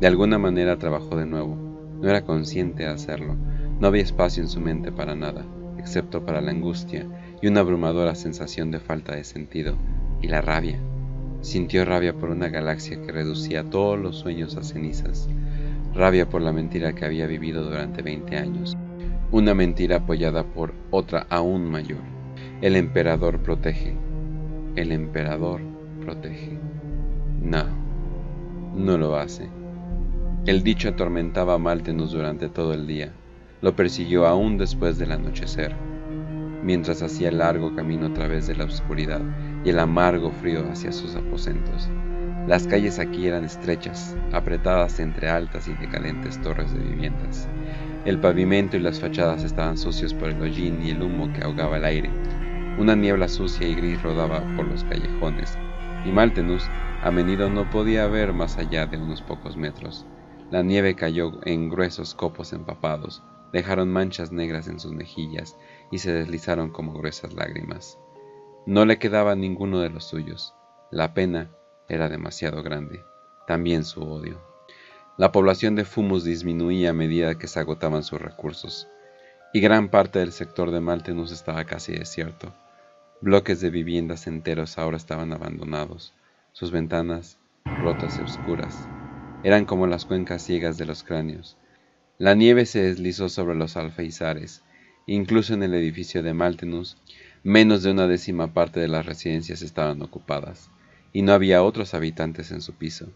De 0.00 0.06
alguna 0.06 0.38
manera 0.38 0.78
trabajó 0.78 1.16
de 1.16 1.26
nuevo, 1.26 1.56
no 2.00 2.08
era 2.08 2.24
consciente 2.24 2.84
de 2.84 2.90
hacerlo, 2.90 3.34
no 3.80 3.88
había 3.88 4.02
espacio 4.02 4.40
en 4.40 4.48
su 4.48 4.60
mente 4.60 4.92
para 4.92 5.16
nada 5.16 5.44
excepto 5.80 6.24
para 6.24 6.40
la 6.40 6.52
angustia 6.52 7.06
y 7.42 7.48
una 7.48 7.60
abrumadora 7.60 8.14
sensación 8.14 8.70
de 8.70 8.78
falta 8.78 9.16
de 9.16 9.24
sentido 9.24 9.76
y 10.22 10.28
la 10.28 10.40
rabia. 10.40 10.78
Sintió 11.40 11.84
rabia 11.84 12.12
por 12.12 12.30
una 12.30 12.48
galaxia 12.48 13.00
que 13.00 13.12
reducía 13.12 13.64
todos 13.64 13.98
los 13.98 14.16
sueños 14.16 14.56
a 14.56 14.62
cenizas, 14.62 15.28
rabia 15.94 16.28
por 16.28 16.42
la 16.42 16.52
mentira 16.52 16.92
que 16.92 17.04
había 17.04 17.26
vivido 17.26 17.64
durante 17.64 18.02
20 18.02 18.36
años, 18.36 18.76
una 19.32 19.54
mentira 19.54 19.96
apoyada 19.96 20.44
por 20.44 20.74
otra 20.90 21.26
aún 21.30 21.64
mayor. 21.64 22.00
El 22.60 22.76
emperador 22.76 23.38
protege, 23.40 23.96
el 24.76 24.92
emperador 24.92 25.60
protege. 26.00 26.58
No, 27.42 27.64
no 28.76 28.98
lo 28.98 29.16
hace. 29.16 29.48
El 30.46 30.62
dicho 30.62 30.88
atormentaba 30.90 31.54
a 31.54 31.58
Maltenus 31.58 32.12
durante 32.12 32.48
todo 32.48 32.74
el 32.74 32.86
día. 32.86 33.12
Lo 33.62 33.76
persiguió 33.76 34.26
aún 34.26 34.56
después 34.56 34.96
del 34.96 35.12
anochecer, 35.12 35.76
mientras 36.62 37.02
hacía 37.02 37.28
el 37.28 37.38
largo 37.38 37.74
camino 37.74 38.06
a 38.06 38.14
través 38.14 38.46
de 38.46 38.56
la 38.56 38.64
oscuridad 38.64 39.20
y 39.64 39.68
el 39.68 39.78
amargo 39.78 40.30
frío 40.30 40.64
hacia 40.70 40.92
sus 40.92 41.14
aposentos. 41.14 41.90
Las 42.46 42.66
calles 42.66 42.98
aquí 42.98 43.26
eran 43.26 43.44
estrechas, 43.44 44.16
apretadas 44.32 44.98
entre 44.98 45.28
altas 45.28 45.68
y 45.68 45.74
decadentes 45.74 46.40
torres 46.40 46.72
de 46.72 46.80
viviendas. 46.80 47.48
El 48.06 48.18
pavimento 48.18 48.78
y 48.78 48.80
las 48.80 48.98
fachadas 48.98 49.44
estaban 49.44 49.76
sucios 49.76 50.14
por 50.14 50.30
el 50.30 50.40
hollín 50.40 50.82
y 50.82 50.90
el 50.90 51.02
humo 51.02 51.30
que 51.34 51.44
ahogaba 51.44 51.76
el 51.76 51.84
aire. 51.84 52.10
Una 52.78 52.96
niebla 52.96 53.28
sucia 53.28 53.68
y 53.68 53.74
gris 53.74 54.02
rodaba 54.02 54.40
por 54.56 54.66
los 54.66 54.84
callejones, 54.84 55.58
y 56.06 56.10
Maltenus 56.10 56.66
a 57.02 57.10
menudo 57.10 57.50
no 57.50 57.68
podía 57.68 58.06
ver 58.06 58.32
más 58.32 58.56
allá 58.56 58.86
de 58.86 58.96
unos 58.96 59.20
pocos 59.20 59.58
metros. 59.58 60.06
La 60.50 60.62
nieve 60.62 60.94
cayó 60.94 61.32
en 61.44 61.68
gruesos 61.68 62.14
copos 62.14 62.54
empapados, 62.54 63.22
dejaron 63.52 63.88
manchas 63.88 64.32
negras 64.32 64.68
en 64.68 64.78
sus 64.78 64.92
mejillas 64.92 65.56
y 65.90 65.98
se 65.98 66.12
deslizaron 66.12 66.70
como 66.70 66.92
gruesas 66.92 67.34
lágrimas. 67.34 67.98
No 68.66 68.84
le 68.84 68.98
quedaba 68.98 69.34
ninguno 69.34 69.80
de 69.80 69.90
los 69.90 70.04
suyos. 70.04 70.54
La 70.90 71.14
pena 71.14 71.50
era 71.88 72.08
demasiado 72.08 72.62
grande, 72.62 73.02
también 73.46 73.84
su 73.84 74.02
odio. 74.02 74.40
La 75.16 75.32
población 75.32 75.74
de 75.74 75.84
Fumus 75.84 76.24
disminuía 76.24 76.90
a 76.90 76.94
medida 76.94 77.36
que 77.36 77.48
se 77.48 77.60
agotaban 77.60 78.02
sus 78.02 78.20
recursos, 78.20 78.88
y 79.52 79.60
gran 79.60 79.88
parte 79.88 80.20
del 80.20 80.32
sector 80.32 80.70
de 80.70 80.80
Maltenus 80.80 81.32
estaba 81.32 81.64
casi 81.64 81.92
desierto. 81.92 82.52
Bloques 83.20 83.60
de 83.60 83.70
viviendas 83.70 84.26
enteros 84.26 84.78
ahora 84.78 84.96
estaban 84.96 85.32
abandonados, 85.32 86.14
sus 86.52 86.70
ventanas 86.70 87.38
rotas 87.82 88.18
y 88.18 88.22
oscuras. 88.22 88.88
Eran 89.42 89.64
como 89.64 89.86
las 89.86 90.04
cuencas 90.04 90.42
ciegas 90.42 90.78
de 90.78 90.86
los 90.86 91.02
cráneos. 91.02 91.56
La 92.20 92.34
nieve 92.34 92.66
se 92.66 92.82
deslizó 92.82 93.30
sobre 93.30 93.54
los 93.54 93.78
alfeizares, 93.78 94.60
incluso 95.06 95.54
en 95.54 95.62
el 95.62 95.72
edificio 95.72 96.22
de 96.22 96.34
Maltenus, 96.34 96.98
menos 97.42 97.82
de 97.82 97.92
una 97.92 98.06
décima 98.06 98.52
parte 98.52 98.78
de 98.78 98.88
las 98.88 99.06
residencias 99.06 99.62
estaban 99.62 100.02
ocupadas, 100.02 100.68
y 101.14 101.22
no 101.22 101.32
había 101.32 101.62
otros 101.62 101.94
habitantes 101.94 102.50
en 102.50 102.60
su 102.60 102.74
piso. 102.74 103.06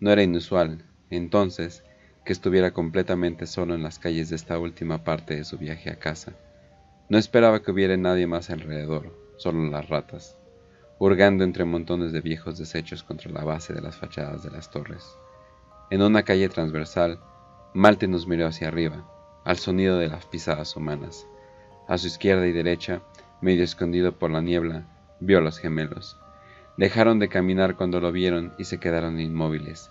No 0.00 0.12
era 0.12 0.22
inusual, 0.22 0.84
entonces, 1.08 1.82
que 2.26 2.34
estuviera 2.34 2.72
completamente 2.72 3.46
solo 3.46 3.74
en 3.74 3.82
las 3.82 3.98
calles 3.98 4.28
de 4.28 4.36
esta 4.36 4.58
última 4.58 5.02
parte 5.02 5.34
de 5.34 5.44
su 5.44 5.56
viaje 5.56 5.88
a 5.88 5.98
casa. 5.98 6.34
No 7.08 7.16
esperaba 7.16 7.62
que 7.62 7.70
hubiera 7.70 7.96
nadie 7.96 8.26
más 8.26 8.50
alrededor, 8.50 9.18
solo 9.38 9.66
las 9.70 9.88
ratas, 9.88 10.36
hurgando 10.98 11.42
entre 11.44 11.64
montones 11.64 12.12
de 12.12 12.20
viejos 12.20 12.58
desechos 12.58 13.02
contra 13.02 13.32
la 13.32 13.44
base 13.44 13.72
de 13.72 13.80
las 13.80 13.96
fachadas 13.96 14.42
de 14.42 14.50
las 14.50 14.70
torres. 14.70 15.02
En 15.90 16.02
una 16.02 16.22
calle 16.22 16.50
transversal, 16.50 17.18
Malte 17.74 18.08
nos 18.08 18.26
miró 18.26 18.46
hacia 18.46 18.68
arriba, 18.68 19.04
al 19.44 19.56
sonido 19.56 19.98
de 19.98 20.08
las 20.08 20.26
pisadas 20.26 20.76
humanas. 20.76 21.26
A 21.88 21.98
su 21.98 22.06
izquierda 22.06 22.46
y 22.46 22.52
derecha, 22.52 23.02
medio 23.40 23.64
escondido 23.64 24.18
por 24.18 24.30
la 24.30 24.40
niebla, 24.40 24.86
vio 25.20 25.38
a 25.38 25.40
los 25.40 25.58
gemelos. 25.58 26.18
Dejaron 26.76 27.18
de 27.18 27.28
caminar 27.28 27.76
cuando 27.76 28.00
lo 28.00 28.12
vieron 28.12 28.54
y 28.58 28.64
se 28.64 28.78
quedaron 28.78 29.20
inmóviles, 29.20 29.90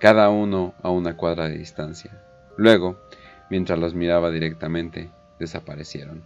cada 0.00 0.30
uno 0.30 0.74
a 0.82 0.90
una 0.90 1.16
cuadra 1.16 1.48
de 1.48 1.58
distancia. 1.58 2.22
Luego, 2.56 2.96
mientras 3.50 3.78
los 3.78 3.94
miraba 3.94 4.30
directamente, 4.30 5.10
desaparecieron 5.38 6.24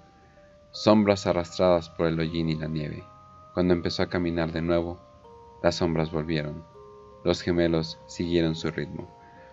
sombras 0.73 1.27
arrastradas 1.27 1.89
por 1.89 2.07
el 2.07 2.19
hollín 2.21 2.49
y 2.49 2.55
la 2.55 2.69
nieve. 2.69 3.05
Cuando 3.55 3.75
empezó 3.75 4.03
a 4.03 4.09
caminar 4.09 4.53
de 4.53 4.63
nuevo, 4.63 5.01
las 5.63 5.77
sombras 5.77 6.13
volvieron. 6.13 6.65
Los 7.25 7.43
gemelos 7.43 7.99
siguieron 8.07 8.55
su 8.55 8.71
ritmo, 8.71 9.11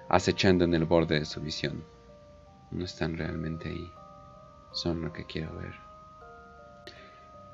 acechando 0.09 0.65
en 0.65 0.73
el 0.73 0.85
borde 0.85 1.19
de 1.19 1.25
su 1.25 1.41
visión. 1.41 1.83
No 2.71 2.85
están 2.85 3.17
realmente 3.17 3.69
ahí, 3.69 3.91
son 4.71 5.01
lo 5.01 5.13
que 5.13 5.25
quiero 5.25 5.55
ver. 5.57 5.73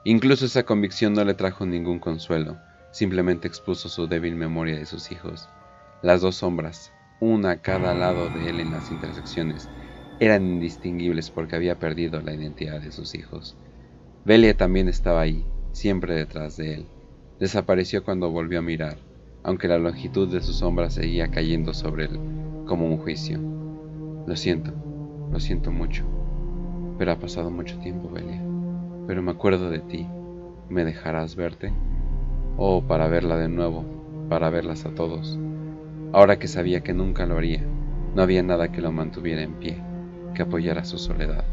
Incluso 0.05 0.45
esa 0.45 0.63
convicción 0.63 1.13
no 1.13 1.23
le 1.23 1.33
trajo 1.33 1.65
ningún 1.65 1.99
consuelo, 1.99 2.57
simplemente 2.91 3.47
expuso 3.47 3.89
su 3.89 4.07
débil 4.07 4.35
memoria 4.35 4.77
de 4.77 4.85
sus 4.85 5.11
hijos. 5.11 5.47
Las 6.01 6.21
dos 6.21 6.35
sombras, 6.37 6.91
una 7.21 7.51
a 7.51 7.61
cada 7.61 7.93
lado 7.93 8.29
de 8.29 8.49
él 8.49 8.59
en 8.59 8.71
las 8.71 8.91
intersecciones, 8.91 9.69
eran 10.19 10.43
indistinguibles 10.45 11.29
porque 11.29 11.55
había 11.55 11.79
perdido 11.79 12.21
la 12.21 12.33
identidad 12.33 12.81
de 12.81 12.91
sus 12.91 13.15
hijos. 13.15 13.55
Belia 14.25 14.55
también 14.55 14.89
estaba 14.89 15.21
ahí, 15.21 15.45
siempre 15.71 16.15
detrás 16.15 16.57
de 16.57 16.73
él. 16.75 16.87
Desapareció 17.39 18.03
cuando 18.03 18.29
volvió 18.29 18.59
a 18.59 18.61
mirar, 18.61 18.97
aunque 19.43 19.67
la 19.67 19.77
longitud 19.77 20.27
de 20.27 20.41
su 20.41 20.53
sombra 20.53 20.89
seguía 20.89 21.29
cayendo 21.29 21.73
sobre 21.73 22.05
él 22.05 22.19
como 22.65 22.85
un 22.85 22.97
juicio. 22.97 23.39
Lo 24.25 24.35
siento, 24.35 24.71
lo 25.31 25.39
siento 25.39 25.71
mucho, 25.71 26.05
pero 26.97 27.11
ha 27.11 27.19
pasado 27.19 27.51
mucho 27.51 27.77
tiempo, 27.79 28.09
Belia. 28.09 28.41
Pero 29.07 29.21
me 29.21 29.31
acuerdo 29.31 29.69
de 29.69 29.79
ti. 29.79 30.07
¿Me 30.69 30.85
dejarás 30.85 31.35
verte? 31.35 31.73
Oh, 32.57 32.83
para 32.83 33.07
verla 33.07 33.37
de 33.37 33.49
nuevo, 33.49 33.83
para 34.29 34.49
verlas 34.49 34.85
a 34.85 34.95
todos. 34.95 35.37
Ahora 36.13 36.39
que 36.39 36.47
sabía 36.47 36.81
que 36.81 36.93
nunca 36.93 37.25
lo 37.25 37.37
haría, 37.37 37.63
no 38.15 38.21
había 38.21 38.43
nada 38.43 38.71
que 38.71 38.81
lo 38.81 38.91
mantuviera 38.91 39.41
en 39.41 39.53
pie 39.55 39.77
que 40.33 40.41
apoyara 40.41 40.83
su 40.83 40.97
soledad. 40.97 41.45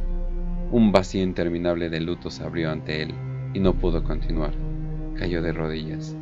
Un 0.72 0.92
vacío 0.92 1.22
interminable 1.22 1.90
de 1.90 2.00
luto 2.00 2.30
se 2.30 2.42
abrió 2.44 2.70
ante 2.70 3.02
él 3.02 3.14
y 3.54 3.60
no 3.60 3.74
pudo 3.74 4.04
continuar. 4.04 4.52
Cayó 5.16 5.42
de 5.42 5.52
rodillas. 5.52 6.16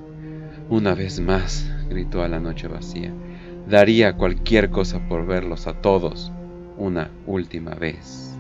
Una 0.71 0.95
vez 0.95 1.19
más, 1.19 1.67
gritó 1.89 2.23
a 2.23 2.29
la 2.29 2.41
noche 2.41 2.69
vacía, 2.69 3.11
daría 3.67 4.19
cualquier 4.19 4.69
cosa 4.69 5.01
por 5.09 5.25
verlos 5.25 5.67
a 5.67 5.81
todos 5.81 6.31
una 6.77 7.11
última 7.27 7.71
vez. 7.71 8.37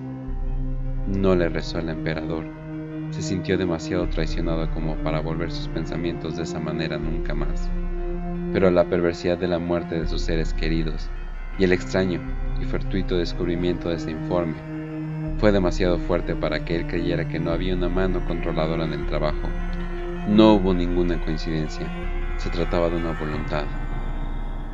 No 1.06 1.34
le 1.34 1.48
rezó 1.48 1.78
al 1.78 1.88
emperador. 1.88 2.44
Se 3.12 3.22
sintió 3.22 3.56
demasiado 3.56 4.10
traicionado 4.10 4.70
como 4.74 4.96
para 4.96 5.20
volver 5.20 5.50
sus 5.50 5.68
pensamientos 5.68 6.36
de 6.36 6.42
esa 6.42 6.60
manera 6.60 6.98
nunca 6.98 7.34
más. 7.34 7.70
Pero 8.52 8.70
la 8.70 8.84
perversidad 8.84 9.38
de 9.38 9.48
la 9.48 9.58
muerte 9.58 9.98
de 9.98 10.06
sus 10.06 10.20
seres 10.20 10.52
queridos 10.52 11.08
y 11.58 11.64
el 11.64 11.72
extraño 11.72 12.20
y 12.60 12.66
fortuito 12.66 13.16
descubrimiento 13.16 13.88
de 13.88 13.96
ese 13.96 14.10
informe 14.10 14.56
fue 15.38 15.50
demasiado 15.50 15.96
fuerte 15.96 16.34
para 16.34 16.62
que 16.62 16.76
él 16.76 16.86
creyera 16.88 17.26
que 17.26 17.38
no 17.38 17.52
había 17.52 17.74
una 17.74 17.88
mano 17.88 18.22
controladora 18.26 18.84
en 18.84 18.92
el 18.92 19.06
trabajo. 19.06 19.48
No 20.28 20.54
hubo 20.54 20.74
ninguna 20.74 21.18
coincidencia, 21.24 21.86
se 22.38 22.50
trataba 22.50 22.88
de 22.88 22.96
una 22.96 23.18
voluntad, 23.18 23.66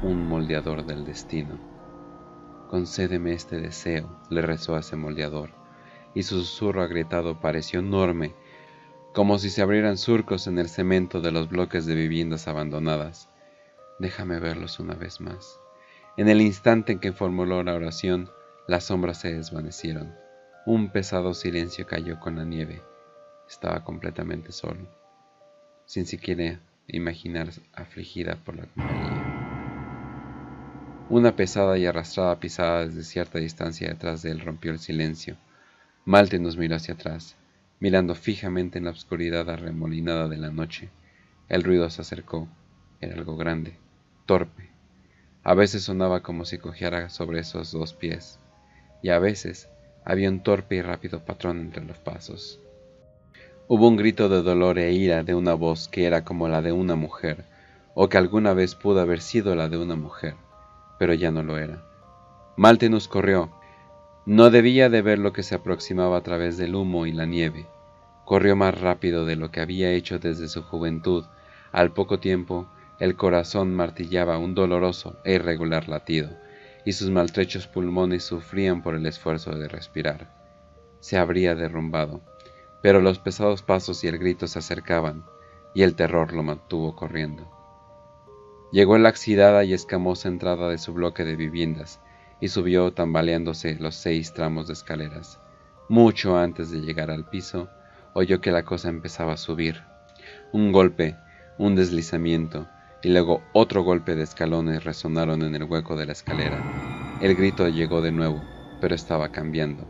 un 0.03 0.29
moldeador 0.29 0.85
del 0.85 1.07
destino. 1.07 1.59
Concédeme 2.69 3.33
este 3.33 3.59
deseo, 3.59 4.21
le 4.29 4.43
rezó 4.43 4.77
a 4.77 4.81
ese 4.81 4.97
moldeador, 4.97 5.49
y 6.13 6.25
su 6.25 6.41
susurro 6.41 6.83
agrietado 6.83 7.41
pareció 7.41 7.81
enorme, 7.81 8.35
como 9.15 9.39
si 9.39 9.49
se 9.49 9.63
abrieran 9.63 9.97
surcos 9.97 10.47
en 10.47 10.59
el 10.59 10.69
cemento 10.69 11.23
de 11.23 11.33
los 11.33 11.49
bloques 11.49 11.87
de 11.87 11.95
viviendas 11.95 12.49
abandonadas. 12.49 13.31
Déjame 13.99 14.41
verlos 14.41 14.79
una 14.79 14.95
vez 14.95 15.23
más. 15.23 15.59
En 16.19 16.29
el 16.29 16.43
instante 16.43 16.93
en 16.93 16.99
que 16.99 17.13
formuló 17.13 17.63
la 17.63 17.75
oración, 17.75 18.29
las 18.69 18.85
sombras 18.85 19.21
se 19.21 19.33
desvanecieron. 19.33 20.15
Un 20.67 20.91
pesado 20.91 21.33
silencio 21.33 21.87
cayó 21.87 22.21
con 22.21 22.37
la 22.37 22.45
nieve. 22.45 22.83
Estaba 23.49 23.85
completamente 23.85 24.53
solo, 24.53 24.87
sin 25.87 26.05
siquiera 26.05 26.61
imaginar 26.89 27.51
afligida 27.73 28.37
por 28.37 28.57
la 28.57 28.67
compañía. 28.67 29.25
Una 31.09 31.37
pesada 31.37 31.79
y 31.79 31.87
arrastrada 31.87 32.41
pisada 32.41 32.87
desde 32.87 33.05
cierta 33.05 33.39
distancia 33.39 33.89
detrás 33.89 34.23
de 34.23 34.31
él 34.31 34.41
rompió 34.41 34.73
el 34.73 34.79
silencio. 34.79 35.37
Malte 36.05 36.39
nos 36.39 36.57
miró 36.57 36.77
hacia 36.77 36.95
atrás, 36.95 37.37
mirando 37.81 38.15
fijamente 38.15 38.79
en 38.79 38.85
la 38.85 38.91
oscuridad 38.91 39.49
arremolinada 39.51 40.29
de 40.29 40.39
la 40.39 40.51
noche. 40.51 40.89
El 41.49 41.63
ruido 41.63 41.89
se 41.91 42.03
acercó. 42.03 42.49
Era 43.01 43.15
algo 43.15 43.37
grande, 43.37 43.77
torpe, 44.27 44.75
a 45.47 45.53
veces 45.53 45.83
sonaba 45.83 46.23
como 46.23 46.47
si 46.47 46.57
cojeara 46.57 47.11
sobre 47.11 47.41
esos 47.41 47.71
dos 47.71 47.93
pies, 47.93 48.39
y 49.03 49.11
a 49.11 49.19
veces 49.19 49.69
había 50.03 50.31
un 50.31 50.43
torpe 50.43 50.77
y 50.77 50.81
rápido 50.81 51.23
patrón 51.23 51.61
entre 51.61 51.85
los 51.85 51.99
pasos. 51.99 52.59
Hubo 53.67 53.89
un 53.89 53.97
grito 53.97 54.29
de 54.29 54.43
dolor 54.43 54.79
e 54.79 54.93
ira 54.93 55.23
de 55.23 55.35
una 55.35 55.55
voz 55.55 55.89
que 55.89 56.05
era 56.05 56.23
como 56.23 56.49
la 56.49 56.61
de 56.61 56.73
una 56.73 56.97
mujer, 56.97 57.47
o 57.95 58.11
que 58.11 58.19
alguna 58.19 58.53
vez 58.53 58.75
pudo 58.75 59.01
haber 59.01 59.23
sido 59.23 59.55
la 59.55 59.71
de 59.71 59.79
una 59.79 59.97
mujer, 59.97 60.35
pero 60.99 61.15
ya 61.15 61.31
no 61.31 61.43
lo 61.43 61.57
era. 61.57 61.83
Maltenus 62.59 63.09
corrió. 63.09 63.51
No 64.27 64.51
debía 64.51 64.91
de 64.91 65.01
ver 65.01 65.19
lo 65.19 65.33
que 65.33 65.43
se 65.43 65.55
aproximaba 65.55 66.19
a 66.19 66.23
través 66.23 66.59
del 66.59 66.75
humo 66.75 67.07
y 67.07 67.13
la 67.13 67.25
nieve. 67.25 67.67
Corrió 68.27 68.55
más 68.55 68.79
rápido 68.79 69.25
de 69.25 69.37
lo 69.37 69.51
que 69.51 69.63
había 69.63 69.93
hecho 69.93 70.19
desde 70.19 70.49
su 70.49 70.63
juventud. 70.63 71.25
Al 71.73 71.93
poco 71.93 72.21
tiempo, 72.21 72.69
el 73.01 73.17
corazón 73.17 73.75
martillaba 73.75 74.37
un 74.37 74.55
doloroso 74.55 75.17
e 75.25 75.37
irregular 75.37 75.89
latido, 75.89 76.37
y 76.85 76.93
sus 76.93 77.09
maltrechos 77.09 77.67
pulmones 77.67 78.25
sufrían 78.25 78.83
por 78.83 78.95
el 78.95 79.07
esfuerzo 79.07 79.53
de 79.53 79.69
respirar. 79.69 80.29
Se 81.01 81.17
habría 81.17 81.55
derrumbado 81.55 82.21
pero 82.85 83.01
los 83.01 83.19
pesados 83.19 83.63
pasos 83.63 84.05
y 84.05 84.09
el 84.09 84.19
grito 84.19 84.47
se 84.47 84.59
acercaban, 84.59 85.25
y 85.75 85.85
el 85.85 85.95
terror 85.95 86.35
lo 86.35 86.43
mantuvo 86.43 86.95
corriendo. 86.95 87.51
Llegó 88.73 88.99
la 88.99 89.09
oxidada 89.09 89.65
y 89.65 89.73
escamosa 89.73 90.29
entrada 90.29 90.69
de 90.69 90.77
su 90.77 90.93
bloque 90.93 91.25
de 91.25 91.35
viviendas, 91.35 92.03
y 92.43 92.49
subió 92.49 92.93
tambaleándose 92.93 93.77
los 93.77 93.95
seis 93.95 94.35
tramos 94.35 94.67
de 94.67 94.75
escaleras. 94.75 95.41
Mucho 95.89 96.37
antes 96.37 96.71
de 96.71 96.83
llegar 96.83 97.11
al 97.11 97.27
piso, 97.27 97.71
oyó 98.13 98.43
que 98.43 98.53
la 98.53 98.67
cosa 98.67 98.91
empezaba 98.91 99.33
a 99.33 99.39
subir. 99.39 99.81
Un 100.53 100.71
golpe, 100.71 101.17
un 101.57 101.77
deslizamiento, 101.77 102.69
y 103.03 103.09
luego 103.09 103.41
otro 103.55 103.83
golpe 103.83 104.15
de 104.15 104.25
escalones 104.25 104.85
resonaron 104.85 105.41
en 105.41 105.55
el 105.55 105.65
hueco 105.65 105.97
de 105.97 106.05
la 106.05 106.13
escalera. 106.13 106.63
El 107.23 107.35
grito 107.35 107.67
llegó 107.67 108.03
de 108.03 108.13
nuevo, 108.13 108.43
pero 108.83 108.95
estaba 108.95 109.31
cambiando. 109.31 109.87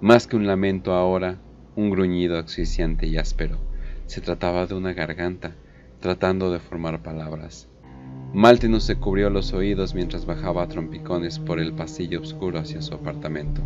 Más 0.00 0.26
que 0.26 0.36
un 0.36 0.46
lamento 0.46 0.94
ahora, 0.94 1.38
un 1.76 1.90
gruñido 1.90 2.38
asfixiante 2.38 3.06
y 3.06 3.16
áspero. 3.16 3.58
Se 4.06 4.20
trataba 4.20 4.66
de 4.66 4.74
una 4.74 4.92
garganta, 4.92 5.52
tratando 6.00 6.50
de 6.50 6.58
formar 6.58 7.02
palabras. 7.02 7.68
Maltenus 8.32 8.84
se 8.84 8.96
cubrió 8.96 9.30
los 9.30 9.52
oídos 9.52 9.94
mientras 9.94 10.24
bajaba 10.24 10.62
a 10.62 10.68
trompicones 10.68 11.38
por 11.38 11.58
el 11.58 11.72
pasillo 11.72 12.20
oscuro 12.20 12.58
hacia 12.58 12.82
su 12.82 12.94
apartamento. 12.94 13.60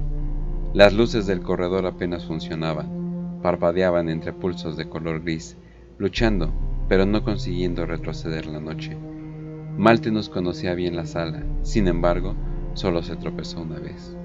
Las 0.72 0.92
luces 0.92 1.26
del 1.26 1.40
corredor 1.40 1.86
apenas 1.86 2.24
funcionaban, 2.24 3.40
parpadeaban 3.42 4.08
entre 4.08 4.32
pulsos 4.32 4.76
de 4.76 4.88
color 4.88 5.22
gris, 5.22 5.56
luchando, 5.98 6.52
pero 6.88 7.06
no 7.06 7.22
consiguiendo 7.22 7.86
retroceder 7.86 8.46
la 8.46 8.60
noche. 8.60 8.96
Maltenus 9.76 10.28
conocía 10.28 10.74
bien 10.74 10.96
la 10.96 11.06
sala, 11.06 11.42
sin 11.62 11.88
embargo, 11.88 12.34
solo 12.74 13.02
se 13.02 13.16
tropezó 13.16 13.62
una 13.62 13.78
vez. 13.78 14.16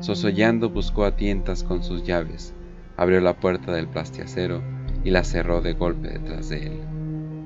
Sosollando 0.00 0.70
buscó 0.70 1.04
a 1.04 1.16
tientas 1.16 1.62
con 1.62 1.82
sus 1.82 2.04
llaves, 2.04 2.54
abrió 2.96 3.20
la 3.20 3.34
puerta 3.34 3.72
del 3.72 3.88
plastiacero 3.88 4.62
y 5.04 5.10
la 5.10 5.24
cerró 5.24 5.60
de 5.60 5.74
golpe 5.74 6.08
detrás 6.08 6.48
de 6.48 6.66
él. 6.66 6.80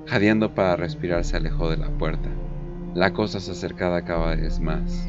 Jadeando 0.07 0.55
para 0.55 0.77
respirar 0.77 1.25
se 1.25 1.37
alejó 1.37 1.71
de 1.71 1.77
la 1.77 1.89
puerta. 1.91 2.29
La 2.95 3.13
cosa 3.13 3.41
se 3.41 3.51
acercaba 3.51 4.03
cada 4.03 4.35
vez 4.35 4.61
más. 4.61 5.09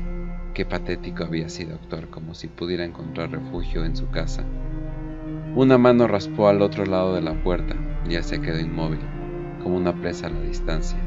Qué 0.53 0.65
patético 0.65 1.23
había 1.23 1.47
sido 1.47 1.75
actuar 1.75 2.07
como 2.07 2.33
si 2.33 2.47
pudiera 2.47 2.83
encontrar 2.83 3.31
refugio 3.31 3.85
en 3.85 3.95
su 3.95 4.09
casa. 4.09 4.43
Una 5.55 5.77
mano 5.77 6.07
raspó 6.07 6.47
al 6.47 6.61
otro 6.61 6.85
lado 6.85 7.15
de 7.15 7.21
la 7.21 7.33
puerta 7.43 7.75
y 8.05 8.13
ya 8.13 8.23
se 8.23 8.41
quedó 8.41 8.59
inmóvil, 8.59 8.99
como 9.63 9.77
una 9.77 9.93
presa 9.93 10.27
a 10.27 10.29
la 10.31 10.41
distancia. 10.41 10.99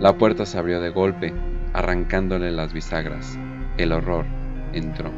La 0.00 0.16
puerta 0.16 0.46
se 0.46 0.58
abrió 0.58 0.80
de 0.80 0.90
golpe, 0.90 1.32
arrancándole 1.72 2.50
las 2.50 2.72
bisagras. 2.72 3.38
El 3.78 3.92
horror 3.92 4.26
entró. 4.72 5.10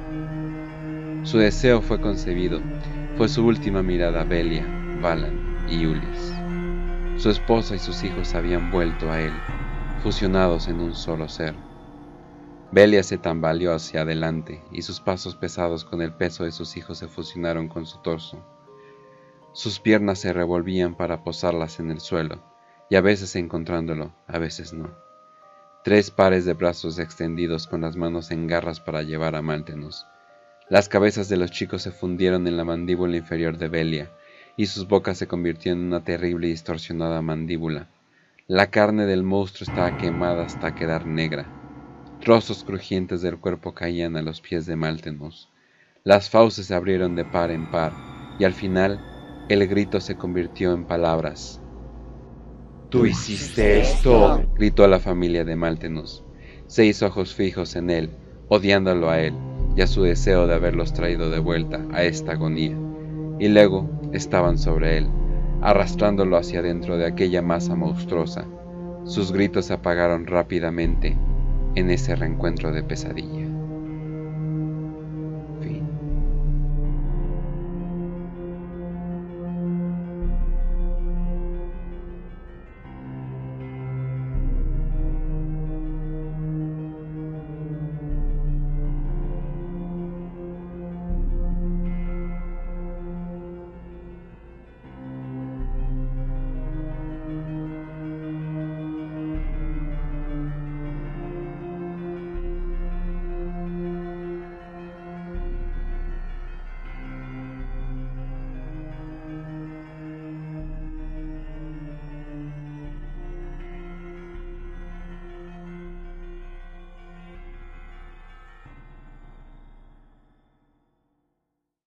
Su 1.22 1.38
deseo 1.38 1.80
fue 1.80 2.00
concebido 2.00 2.60
fue 3.16 3.28
su 3.28 3.46
última 3.46 3.80
mirada 3.80 4.22
a 4.22 4.24
Belia, 4.24 4.66
Valan 5.00 5.68
y 5.70 5.86
Ulis. 5.86 6.34
Su 7.16 7.30
esposa 7.30 7.76
y 7.76 7.78
sus 7.78 8.02
hijos 8.02 8.34
habían 8.34 8.72
vuelto 8.72 9.08
a 9.10 9.20
él, 9.20 9.32
fusionados 10.02 10.66
en 10.66 10.80
un 10.80 10.96
solo 10.96 11.28
ser. 11.28 11.54
Belia 12.72 13.04
se 13.04 13.16
tambaleó 13.16 13.72
hacia 13.72 14.00
adelante 14.00 14.64
y 14.72 14.82
sus 14.82 14.98
pasos 15.00 15.36
pesados 15.36 15.84
con 15.84 16.02
el 16.02 16.12
peso 16.12 16.42
de 16.42 16.50
sus 16.50 16.76
hijos 16.76 16.98
se 16.98 17.06
fusionaron 17.06 17.68
con 17.68 17.86
su 17.86 18.02
torso. 18.02 18.44
Sus 19.52 19.78
piernas 19.78 20.18
se 20.18 20.32
revolvían 20.32 20.96
para 20.96 21.22
posarlas 21.22 21.78
en 21.78 21.92
el 21.92 22.00
suelo, 22.00 22.42
y 22.90 22.96
a 22.96 23.00
veces 23.00 23.36
encontrándolo, 23.36 24.12
a 24.26 24.38
veces 24.38 24.72
no. 24.72 24.90
Tres 25.84 26.10
pares 26.10 26.44
de 26.44 26.54
brazos 26.54 26.98
extendidos 26.98 27.68
con 27.68 27.82
las 27.82 27.94
manos 27.94 28.32
en 28.32 28.48
garras 28.48 28.80
para 28.80 29.02
llevar 29.02 29.36
a 29.36 29.42
Maltenus, 29.42 30.04
las 30.70 30.88
cabezas 30.88 31.28
de 31.28 31.36
los 31.36 31.50
chicos 31.50 31.82
se 31.82 31.90
fundieron 31.90 32.46
en 32.46 32.56
la 32.56 32.64
mandíbula 32.64 33.16
inferior 33.16 33.58
de 33.58 33.68
Belia, 33.68 34.10
y 34.56 34.66
sus 34.66 34.88
bocas 34.88 35.18
se 35.18 35.26
convirtieron 35.26 35.80
en 35.80 35.86
una 35.88 36.04
terrible 36.04 36.46
y 36.46 36.50
distorsionada 36.50 37.20
mandíbula. 37.20 37.88
La 38.46 38.70
carne 38.70 39.04
del 39.04 39.22
monstruo 39.22 39.68
estaba 39.68 39.98
quemada 39.98 40.44
hasta 40.44 40.74
quedar 40.74 41.06
negra. 41.06 41.46
Trozos 42.20 42.64
crujientes 42.64 43.20
del 43.20 43.38
cuerpo 43.38 43.74
caían 43.74 44.16
a 44.16 44.22
los 44.22 44.40
pies 44.40 44.64
de 44.64 44.76
Maltenus. 44.76 45.50
Las 46.02 46.30
fauces 46.30 46.66
se 46.66 46.74
abrieron 46.74 47.14
de 47.14 47.24
par 47.24 47.50
en 47.50 47.70
par, 47.70 47.92
y 48.38 48.44
al 48.44 48.54
final 48.54 49.00
el 49.50 49.66
grito 49.66 50.00
se 50.00 50.16
convirtió 50.16 50.72
en 50.72 50.86
palabras. 50.86 51.60
Tú 52.88 53.04
hiciste 53.04 53.80
esto, 53.80 54.42
gritó 54.54 54.86
la 54.86 55.00
familia 55.00 55.44
de 55.44 55.56
Maltenus. 55.56 56.24
Seis 56.66 57.02
ojos 57.02 57.34
fijos 57.34 57.76
en 57.76 57.90
él, 57.90 58.10
odiándolo 58.48 59.10
a 59.10 59.20
él 59.20 59.34
y 59.76 59.82
a 59.82 59.86
su 59.86 60.02
deseo 60.02 60.46
de 60.46 60.54
haberlos 60.54 60.92
traído 60.92 61.30
de 61.30 61.38
vuelta 61.38 61.84
a 61.92 62.02
esta 62.04 62.32
agonía, 62.32 62.76
y 63.38 63.48
luego 63.48 63.88
estaban 64.12 64.58
sobre 64.58 64.98
él, 64.98 65.08
arrastrándolo 65.60 66.36
hacia 66.36 66.62
dentro 66.62 66.96
de 66.96 67.06
aquella 67.06 67.42
masa 67.42 67.74
monstruosa. 67.74 68.46
Sus 69.04 69.32
gritos 69.32 69.66
se 69.66 69.74
apagaron 69.74 70.26
rápidamente 70.26 71.16
en 71.74 71.90
ese 71.90 72.14
reencuentro 72.14 72.72
de 72.72 72.82
pesadilla. 72.82 73.43